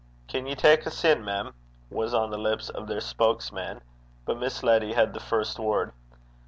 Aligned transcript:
'Can 0.27 0.47
ye 0.47 0.55
tak 0.55 0.81
's 0.87 1.05
in, 1.05 1.23
mem?' 1.23 1.53
was 1.91 2.11
on 2.11 2.31
the 2.31 2.37
lips 2.39 2.69
of 2.69 2.87
their 2.87 3.01
spokesman, 3.01 3.81
but 4.25 4.39
Miss 4.39 4.63
Letty 4.63 4.93
had 4.93 5.13
the 5.13 5.19
first 5.19 5.59
word. 5.59 5.93